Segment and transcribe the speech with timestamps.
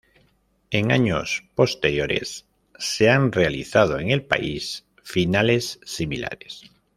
[0.71, 2.47] En años posteriores
[2.79, 6.63] se han realizado en el país finales similares.